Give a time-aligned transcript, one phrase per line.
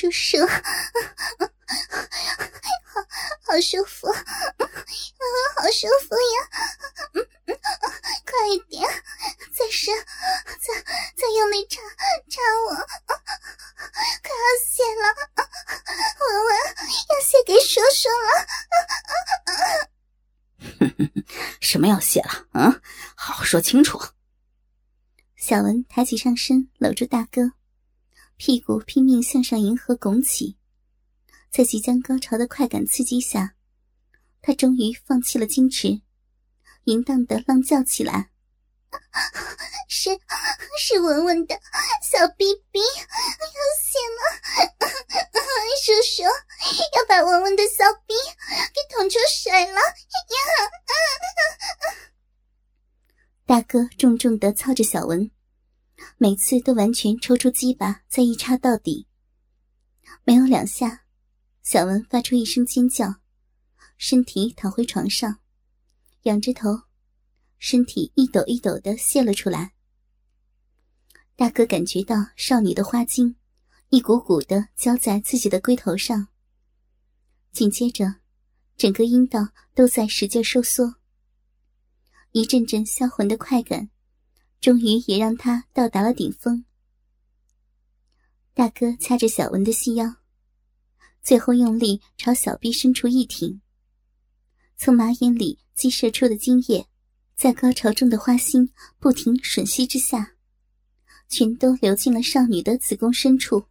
[0.00, 0.56] 叔叔，好
[3.44, 4.16] 好舒服，好
[5.70, 6.48] 舒服呀！
[8.24, 8.80] 快一点，
[9.52, 9.94] 再深，
[10.58, 10.72] 再
[11.14, 11.82] 再用力插
[12.30, 15.02] 插我，快要泄了，
[16.18, 16.48] 文文
[17.10, 18.28] 要泄给叔叔了。
[21.60, 22.46] 什么要泄了？
[22.54, 22.80] 嗯，
[23.14, 24.00] 好好说清楚。
[25.36, 27.52] 小文抬起上身，搂住大哥，
[28.42, 30.56] 屁股拼命向上迎合拱起，
[31.52, 33.54] 在即将高潮的快感刺激下，
[34.40, 36.00] 他终于放弃了矜持，
[36.84, 38.30] 淫荡的浪叫起来
[39.88, 40.18] ：“是
[40.78, 41.54] 是文文的
[42.02, 42.86] 小逼逼要
[43.84, 44.20] 泄了，
[45.84, 46.32] 叔叔要
[47.06, 48.14] 把文文的小逼
[48.72, 49.78] 给捅出水了！”
[53.44, 55.30] 大哥重重的操着小文。
[56.18, 59.06] 每次都完全抽出鸡巴，再一插到底。
[60.24, 61.04] 没有两下，
[61.62, 63.16] 小文发出一声尖叫，
[63.96, 65.38] 身体躺回床上，
[66.22, 66.82] 仰着头，
[67.58, 69.72] 身体一抖一抖的泄了出来。
[71.36, 73.36] 大哥感觉到少女的花精
[73.88, 76.28] 一股股的浇在自己的龟头上，
[77.52, 78.16] 紧接着，
[78.76, 80.96] 整个阴道都在使劲收缩，
[82.32, 83.90] 一阵阵销魂的快感。
[84.60, 86.64] 终于也让他到达了顶峰。
[88.52, 90.16] 大哥掐着小文的细腰，
[91.22, 93.62] 最后用力朝小臂深处一挺，
[94.76, 96.86] 从马眼里激射出的精液，
[97.34, 100.34] 在高潮中的花心不停吮吸之下，
[101.28, 103.64] 全都流进了少女的子宫深处。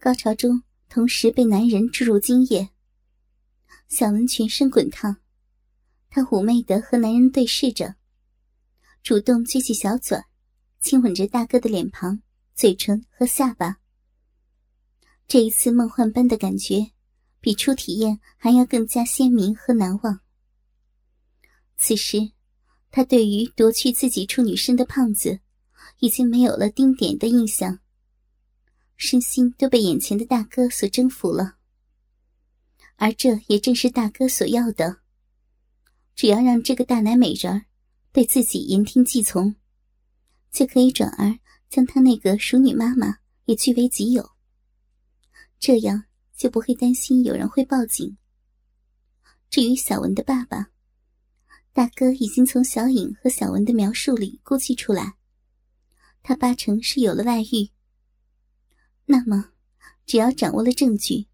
[0.00, 2.70] 高潮中同时被男人注入精液，
[3.88, 5.18] 小文全身滚烫，
[6.08, 7.96] 她妩媚的和男人对视着。
[9.02, 10.16] 主动撅起小嘴，
[10.80, 12.22] 亲吻着大哥的脸庞、
[12.54, 13.78] 嘴唇和下巴。
[15.26, 16.92] 这一次梦幻般的感觉，
[17.40, 20.20] 比初体验还要更加鲜明和难忘。
[21.76, 22.30] 此时，
[22.92, 25.40] 他对于夺去自己处女身的胖子，
[25.98, 27.80] 已经没有了丁点的印象，
[28.96, 31.56] 身心都被眼前的大哥所征服了。
[32.94, 34.98] 而这也正是大哥所要的，
[36.14, 37.64] 只要让这个大奶美人儿。
[38.12, 39.54] 对自己言听计从，
[40.50, 41.38] 就可以转而
[41.70, 44.30] 将他那个熟女妈妈也据为己有。
[45.58, 46.04] 这样
[46.36, 48.18] 就不会担心有人会报警。
[49.48, 50.70] 至于小文的爸爸，
[51.72, 55.14] 大哥已经从小颖和小文的描述里估计出来，
[56.22, 57.70] 他八成是有了外遇。
[59.06, 59.52] 那么，
[60.04, 61.28] 只要掌握了证据，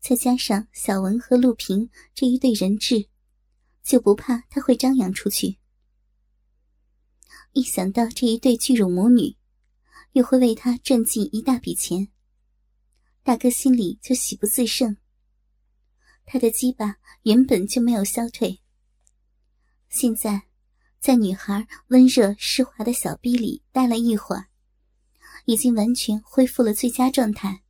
[0.00, 3.08] 再加上小文和陆平这一对人质，
[3.82, 5.58] 就不怕他会张扬出去。
[7.54, 9.36] 一想到这一对巨乳母女，
[10.12, 12.08] 又会为他赚进一大笔钱，
[13.22, 14.96] 大哥心里就喜不自胜。
[16.26, 18.58] 他的鸡巴原本就没有消退，
[19.88, 20.42] 现在
[20.98, 24.48] 在女孩温热湿滑的小臂里待了一会儿，
[25.44, 27.62] 已经完全恢复了最佳状态。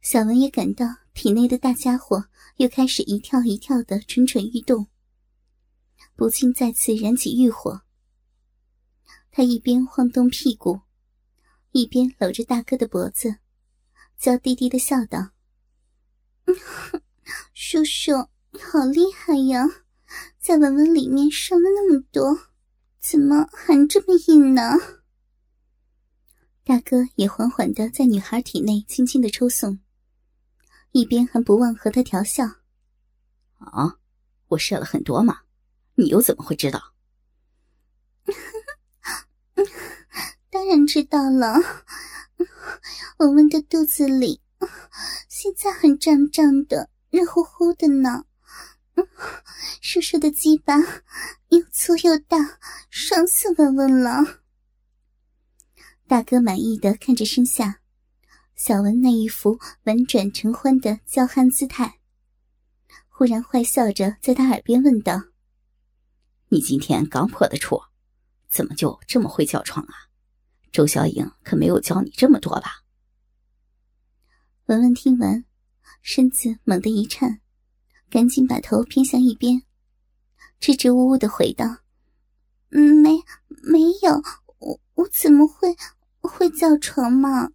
[0.00, 4.86] 小文也感到体内的大家伙又开始一跳一跳的蠢蠢欲动，
[6.14, 7.82] 不禁再次燃起欲火。
[9.34, 10.82] 他一边晃动屁股，
[11.70, 13.36] 一边搂着大哥的脖子，
[14.18, 15.30] 娇滴滴的笑道
[17.54, 18.12] ：“叔叔
[18.60, 19.66] 好厉害呀，
[20.38, 22.38] 在文文里面射了那么多，
[23.00, 24.74] 怎么还这么硬呢？”
[26.62, 29.80] 大哥也缓缓的在女孩体内轻轻的抽送，
[30.90, 32.44] 一边还不忘和她调笑
[33.56, 33.98] ：“啊，
[34.48, 35.40] 我射了很多嘛，
[35.94, 36.92] 你又怎么会知道？”
[40.50, 41.54] 当然知道了，
[43.18, 44.40] 文文的肚子里
[45.28, 48.24] 现在很胀胀的，热乎乎的呢。
[49.80, 50.76] 叔叔的鸡巴
[51.48, 52.58] 又粗又大，
[52.90, 54.42] 爽死文文了。
[56.06, 57.80] 大哥满意的看着身下
[58.54, 62.00] 小文那一副婉转承欢的娇憨姿态，
[63.08, 65.22] 忽然坏笑着在他耳边问道
[66.50, 67.80] ：“你今天刚破的处，
[68.52, 69.94] 怎么就这么会叫床啊？”
[70.70, 72.82] 周小颖可没有教你这么多吧？
[74.66, 75.44] 文文听完，
[76.00, 77.40] 身子猛地一颤，
[78.08, 79.62] 赶紧把头偏向一边，
[80.60, 81.78] 支支吾吾的回道
[82.70, 84.22] ：“没，没有，
[84.58, 85.76] 我我怎么会
[86.20, 87.50] 会叫床嘛？”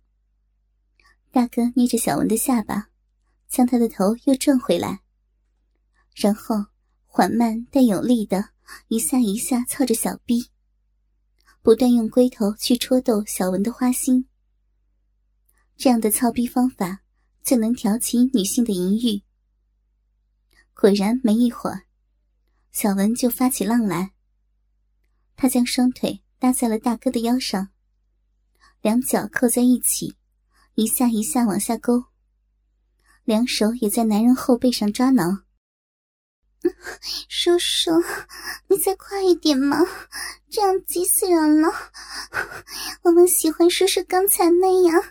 [1.31, 2.89] 大哥捏着小文的下巴，
[3.47, 5.01] 将他的头又转回来，
[6.13, 6.67] 然后
[7.05, 8.49] 缓慢但有力的
[8.89, 10.51] 一下一下操着小臂。
[11.67, 14.25] 不断用龟头去戳逗小文的花心，
[15.75, 17.01] 这样的操逼方法
[17.43, 19.21] 最能挑起女性的淫欲。
[20.73, 21.81] 果然，没一会儿，
[22.71, 24.13] 小文就发起浪来。
[25.35, 27.67] 他将双腿搭在了大哥的腰上，
[28.81, 30.15] 两脚扣在一起，
[30.75, 32.05] 一下一下往下勾，
[33.25, 35.43] 两手也在男人后背上抓挠。
[37.29, 37.91] 叔叔，
[38.67, 39.77] 你再快一点嘛，
[40.49, 41.69] 这样急死人了。
[43.03, 45.01] 我们喜欢叔叔刚才那样，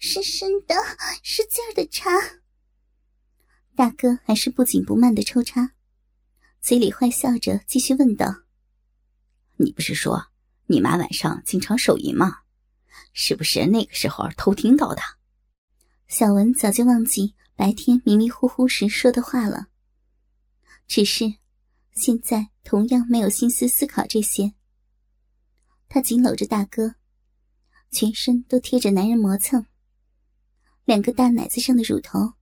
[0.00, 0.74] 深深的、
[1.22, 2.10] 使劲的插。
[3.76, 5.72] 大哥还是不紧不慢的抽插，
[6.60, 8.34] 嘴里坏笑着，继续问道
[9.58, 10.28] ：“你不是说
[10.66, 12.38] 你妈晚上经常手淫吗？
[13.12, 15.02] 是不是那个时候偷听到的？”
[16.08, 19.66] 小文早就忘记白天迷迷糊糊时说的话了，
[20.86, 21.34] 只是
[21.92, 24.54] 现在同样没有心思思考这些。
[25.88, 26.96] 他紧搂着大哥，
[27.90, 29.66] 全身都贴着男人磨蹭，
[30.84, 32.34] 两个大奶子上的乳头。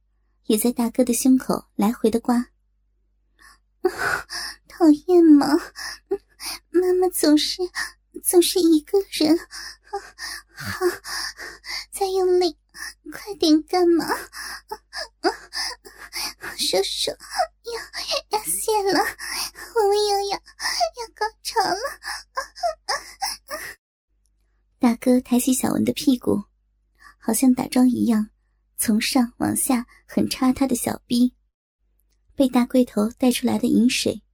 [0.47, 2.49] 也在大哥的胸口来回的刮，
[4.67, 5.47] 讨厌吗？
[6.69, 7.63] 妈妈总是
[8.23, 9.39] 总是一个人，
[10.55, 10.87] 好，
[11.91, 12.59] 再用力，
[13.13, 14.07] 快点干嘛？
[16.57, 19.01] 叔叔要要泄了，
[19.75, 21.81] 我们又要要高潮了。
[24.79, 26.45] 大哥抬起小文的屁股，
[27.19, 28.29] 好像打桩一样。
[28.77, 31.35] 从上往下狠插他的小臂，
[32.35, 34.25] 被大龟头带出来的饮水，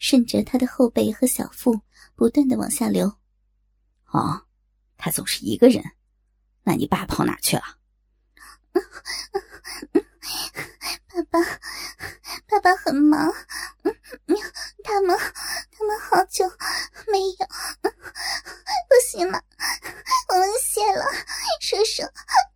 [0.00, 1.80] 顺着他的后背和小腹
[2.14, 3.18] 不断的往下流。
[4.10, 4.46] 哦，
[4.96, 5.82] 他总是一个人，
[6.62, 7.62] 那你爸跑哪去了？
[11.14, 11.40] 爸爸，
[12.48, 13.32] 爸爸很忙，
[14.82, 15.18] 他们
[15.70, 16.48] 他们好久
[17.06, 17.46] 没有，
[17.82, 17.92] 不
[19.06, 19.44] 行了，
[20.28, 21.04] 我们谢了，
[21.60, 22.02] 叔叔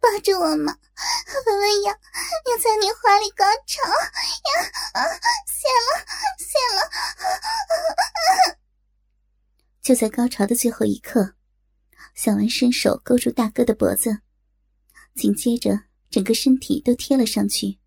[0.00, 0.77] 抱着我嘛。
[9.88, 11.34] 就在高潮的最后一刻，
[12.14, 14.20] 小文伸手勾住大哥的脖子，
[15.14, 17.78] 紧接着整个身体都贴了上去，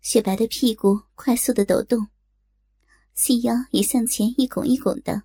[0.00, 2.08] 雪白的屁股快速的抖动，
[3.14, 5.22] 细腰也向前一拱一拱的。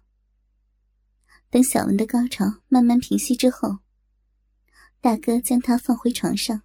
[1.49, 3.79] 等小文的高潮慢慢平息之后，
[4.99, 6.61] 大哥将她放回床上。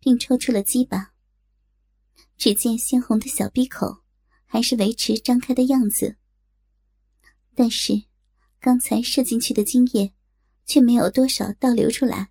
[0.00, 1.12] 并抽出了鸡巴，
[2.36, 4.02] 只见鲜红的小闭口
[4.44, 6.16] 还是维持张开的样子，
[7.54, 8.06] 但是
[8.64, 10.14] 刚才射进去的精液
[10.64, 12.30] 却没有多少倒流出来，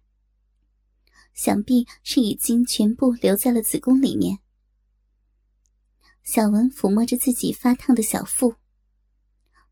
[1.36, 4.40] 想必是已经全部留在了子宫里面。
[6.24, 8.56] 小文抚摸着自己发烫的小腹，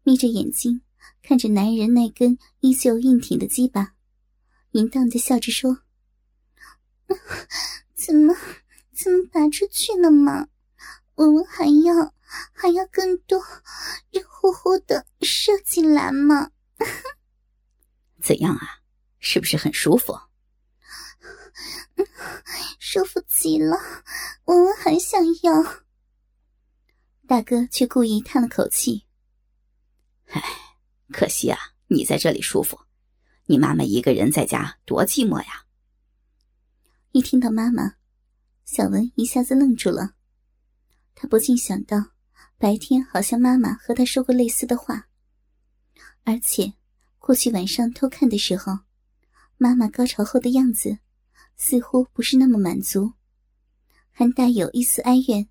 [0.03, 0.83] 眯着眼睛
[1.23, 3.95] 看着男人那根依旧硬挺的鸡巴，
[4.73, 5.79] 淫荡的笑着说。
[7.95, 8.35] 怎么，
[8.93, 10.49] 怎么拔出去了吗？
[11.15, 12.13] 我们还要
[12.53, 13.39] 还要更多
[14.09, 16.51] 热乎乎的射进来吗？
[18.21, 18.81] 怎样啊？
[19.19, 20.17] 是不是很舒服？
[22.79, 23.77] 舒服极了，
[24.45, 25.83] 我们很想要。
[27.27, 29.05] 大哥却故意叹了口气
[30.27, 30.41] ：“唉，
[31.13, 31.57] 可惜啊，
[31.87, 32.79] 你在这里舒服，
[33.45, 35.65] 你妈妈一个人在家多寂寞呀。”
[37.13, 37.95] 一听到妈妈，
[38.65, 40.15] 小文一下子愣住了。
[41.13, 41.97] 他不禁想到，
[42.61, 45.07] 白天好像妈妈和他说过类似的话，
[46.25, 46.73] 而且
[47.17, 48.77] 过去晚上偷看的时候，
[49.57, 50.99] 妈妈高潮后的样子
[51.57, 53.13] 似乎不是那么满足，
[54.11, 55.49] 还带有一丝哀怨。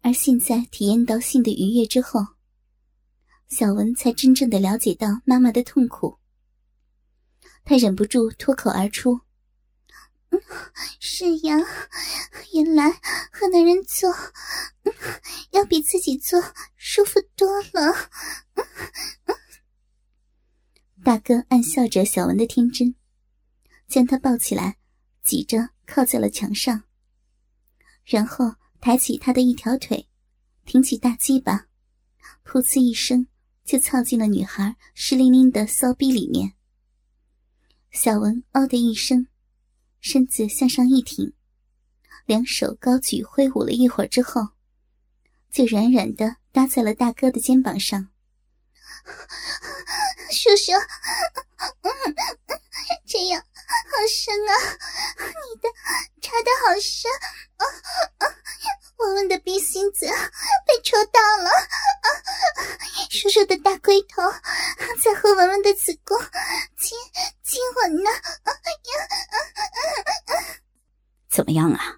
[0.00, 2.20] 而现在体验到性的愉悦之后，
[3.46, 6.18] 小文才真正的了解到妈妈的痛苦。
[7.62, 9.20] 他忍不住脱口而出。
[11.00, 11.56] 是呀，
[12.52, 12.90] 原来
[13.32, 14.14] 和男人做
[15.50, 16.42] 要比自己做
[16.76, 18.10] 舒服多了。
[21.04, 22.94] 大哥暗笑着小文的天真，
[23.86, 24.76] 将他抱起来，
[25.22, 26.82] 挤着靠在了墙上，
[28.04, 30.08] 然后抬起他的一条腿，
[30.64, 31.66] 挺起大鸡巴，
[32.44, 33.28] 噗呲一声
[33.64, 36.54] 就操进了女孩湿淋淋的骚逼里面。
[37.90, 39.28] 小文嗷的一声。
[40.08, 41.32] 身子向上一挺，
[42.26, 44.50] 两手高举挥舞了一会儿之后，
[45.50, 48.08] 就软软的搭在了大哥的肩膀上。
[50.30, 50.70] 叔叔，
[53.04, 54.54] 这样好深啊！
[55.18, 55.68] 你的
[56.20, 57.10] 插的好深
[57.56, 57.66] 啊，
[58.98, 61.50] 我们的鼻心子被戳到了。
[63.10, 64.22] 叔叔的大龟头
[65.02, 66.18] 在和文文的子宫
[66.78, 66.98] 亲
[67.42, 68.10] 亲吻呢。
[71.28, 71.96] 怎么样啊？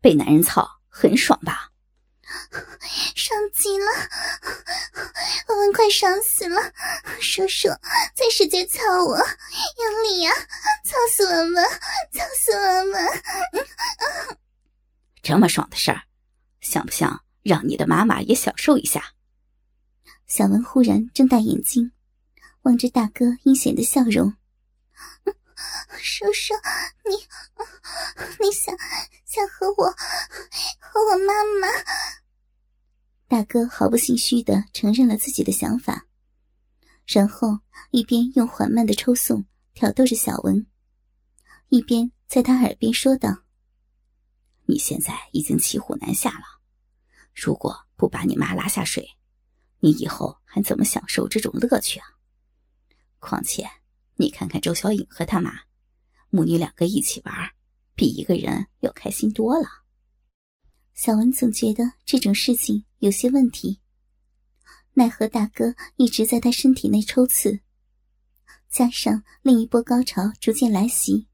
[0.00, 1.70] 被男人操很爽吧？
[3.14, 3.86] 爽极了，
[5.48, 6.72] 文文快爽死了！
[7.20, 7.68] 叔叔，
[8.14, 10.32] 在使劲操我，用力呀！
[10.84, 11.64] 操死文文，
[12.12, 13.08] 操死文文！
[15.22, 16.02] 这么爽的事儿，
[16.68, 19.14] 想不想让你的妈妈也享受一下？
[20.26, 21.92] 小文忽然睁大眼睛，
[22.62, 24.34] 望着大哥阴险的笑容。
[25.96, 26.52] 叔叔，
[27.08, 27.16] 你
[28.38, 28.76] 你想
[29.24, 29.90] 想和我
[30.78, 31.68] 和我妈妈？
[33.26, 36.06] 大哥毫不心虚的承认了自己的想法，
[37.06, 37.60] 然后
[37.90, 40.66] 一边用缓慢的抽送挑逗着小文，
[41.70, 43.44] 一边在他耳边说道
[44.68, 46.57] ：“你现在已经骑虎难下了，
[47.40, 49.08] 如果不把你妈拉下水，
[49.78, 52.06] 你以后还怎么享受这种乐趣啊？
[53.20, 53.64] 况且，
[54.16, 55.60] 你看看周小颖和他妈。”
[56.30, 57.34] 母女两个一起玩，
[57.94, 59.66] 比一个人要开心多了。
[60.92, 63.80] 小文总觉得这种事情有些问题，
[64.92, 67.60] 奈何大哥一直在他身体内抽刺，
[68.68, 71.28] 加上另一波高潮逐渐来袭，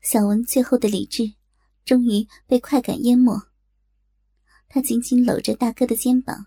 [0.00, 1.34] 小文最后的理智
[1.84, 3.47] 终于被快感淹没。
[4.68, 6.46] 他紧紧搂着大哥的肩膀，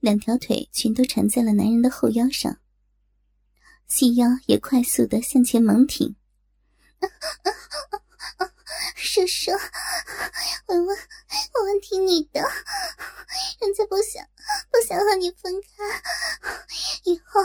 [0.00, 2.58] 两条腿全都缠在了男人的后腰上。
[3.86, 6.16] 细腰也快速的向前猛挺，
[8.96, 9.52] 叔叔，
[10.66, 12.40] 文文，文文听你的，
[13.60, 14.26] 人家不想
[14.70, 15.68] 不想和你分开，
[17.04, 17.40] 以后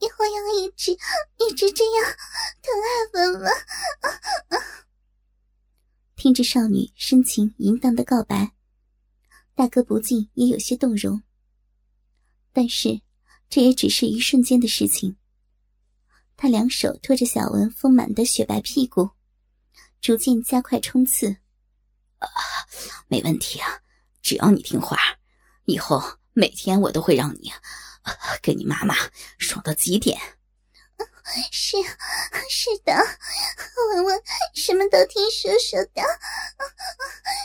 [0.00, 2.04] 以后要一直一直这样
[2.60, 3.52] 疼爱文文。
[6.16, 8.55] 听着少女深情淫荡的告白，
[9.56, 11.20] 大哥不禁也有些动容。
[12.52, 13.00] 但是，
[13.48, 15.16] 这也只是一瞬间的事情。
[16.36, 19.08] 他两手托着小文丰满的雪白屁股，
[20.02, 21.38] 逐渐加快冲刺。
[22.18, 22.28] 啊，
[23.08, 23.80] 没问题啊，
[24.20, 24.98] 只要你听话，
[25.64, 26.02] 以后
[26.34, 27.50] 每天我都会让你
[28.42, 28.94] 跟你妈妈
[29.38, 30.20] 爽到极点。
[31.50, 31.76] 是，
[32.48, 32.92] 是的，
[33.94, 34.22] 文文
[34.54, 36.02] 什么都听叔叔的，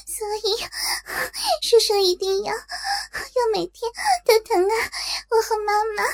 [0.06, 0.56] 所以
[1.62, 3.92] 叔叔一定要要每天
[4.26, 4.92] 都疼爱
[5.30, 6.04] 我和妈妈。
[6.04, 6.10] 来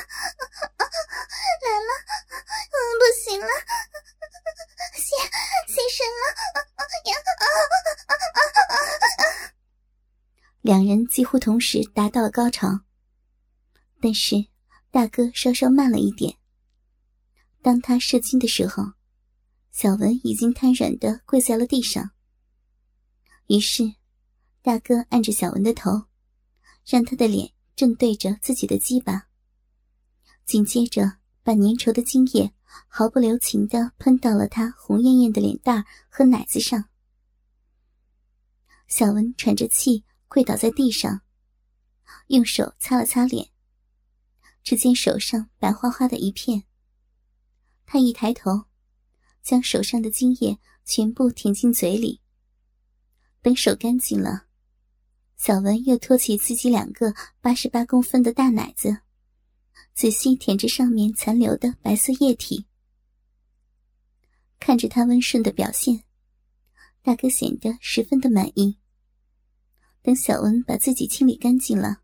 [1.80, 1.92] 了，
[3.00, 3.48] 不行了，
[4.94, 5.20] 先
[5.68, 6.24] 先生了
[7.06, 7.14] 呀！
[10.62, 12.68] 两人几乎同时达到了高潮，
[14.02, 14.48] 但是
[14.92, 16.38] 大哥稍稍慢了一点。
[17.68, 18.94] 当他射精的时候，
[19.72, 22.12] 小文已经瘫软的跪在了地上。
[23.48, 23.96] 于是，
[24.62, 26.06] 大哥按着小文的头，
[26.86, 29.28] 让他的脸正对着自己的鸡巴，
[30.46, 32.54] 紧接着把粘稠的精液
[32.88, 36.86] 毫不留情的喷到了他红艳艳的脸蛋和奶子上。
[38.88, 41.20] 小文喘着气跪倒在地上，
[42.28, 43.50] 用手擦了擦脸，
[44.64, 46.64] 只见手上白花花的一片。
[47.90, 48.66] 他一抬头，
[49.42, 52.20] 将手上的精液全部舔进嘴里。
[53.42, 54.48] 等手干净了，
[55.38, 58.98] 小文又托起自己两个八十八公分的大奶子，
[59.94, 62.68] 仔细舔着上面残留的白色液体。
[64.60, 66.04] 看着他温顺的表现，
[67.02, 68.78] 大哥显得十分的满意。
[70.02, 72.02] 等小文把自己清理干净了，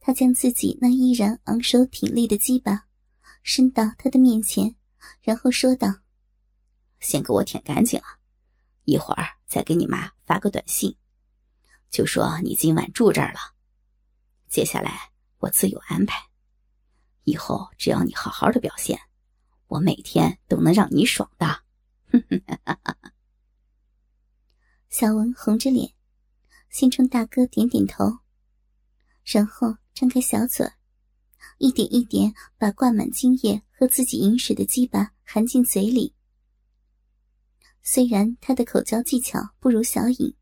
[0.00, 2.85] 他将自己那依然昂首挺立的鸡巴。
[3.46, 4.74] 伸到他的面前，
[5.22, 6.00] 然后说道
[6.98, 8.18] ：“先给我舔干净了，
[8.82, 10.96] 一会儿再给你妈发个短信，
[11.88, 13.38] 就说你今晚住这儿了。
[14.48, 16.20] 接下来我自有安排。
[17.22, 19.00] 以后只要你好好的表现，
[19.68, 21.62] 我每天都能让你爽的。
[24.90, 25.94] ”小文红着脸，
[26.68, 28.18] 心中大哥点点头，
[29.24, 30.68] 然后张开小嘴。
[31.58, 36.14] 一点一点把灌满精液和自己饮水的鸡巴含进嘴里。
[37.82, 40.34] 虽然他的口交技巧不如小颖，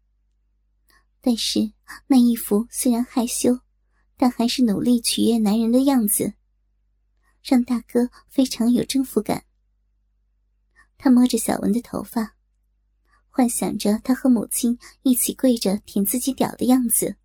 [1.21, 1.73] 但是
[2.07, 3.61] 那一副虽然害羞，
[4.17, 6.35] 但还是努力取悦男人的样子，
[7.43, 9.45] 让大哥非常有征服感。
[10.97, 12.37] 他摸着小文的头发，
[13.29, 17.17] 幻想着他和母亲一起跪着舔自己屌的样子，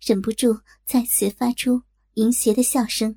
[0.00, 1.82] 忍不住再次发出。
[2.14, 3.16] 淫邪的笑声。